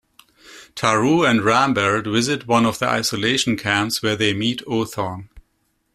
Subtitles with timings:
[0.73, 5.29] Tarrou and Rambert visit one of the isolation camps, where they meet Othon.